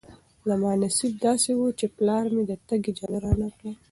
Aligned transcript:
زما 0.47 0.71
نصیب 0.83 1.13
داسې 1.25 1.51
و 1.55 1.61
چې 1.79 1.85
پلار 1.97 2.25
مې 2.33 2.43
د 2.47 2.51
تګ 2.67 2.81
اجازه 2.91 3.17
رانه 3.23 3.49
کړه. 3.57 3.71